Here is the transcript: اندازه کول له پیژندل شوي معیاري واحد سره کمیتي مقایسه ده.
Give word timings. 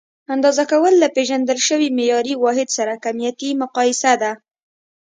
اندازه 0.33 0.63
کول 0.71 0.93
له 1.03 1.07
پیژندل 1.15 1.59
شوي 1.67 1.89
معیاري 1.97 2.33
واحد 2.43 2.69
سره 2.77 2.93
کمیتي 3.05 3.49
مقایسه 3.63 4.13
ده. 4.21 4.31